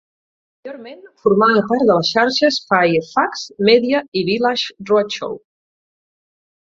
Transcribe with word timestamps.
Anteriorment, 0.61 1.01
formava 1.25 1.61
part 1.73 1.83
de 1.89 1.97
les 1.99 2.09
xarxes 2.15 2.57
Fairfax 2.71 3.45
Media 3.71 4.01
i 4.23 4.25
Village 4.31 4.91
Roadshow. 4.93 5.41